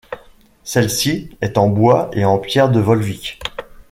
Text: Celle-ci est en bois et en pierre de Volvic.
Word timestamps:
Celle-ci 0.63 1.29
est 1.41 1.59
en 1.59 1.69
bois 1.69 2.09
et 2.13 2.25
en 2.25 2.39
pierre 2.39 2.71
de 2.71 2.79
Volvic. 2.79 3.37